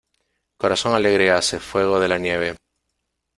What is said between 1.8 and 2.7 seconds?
de la nieve.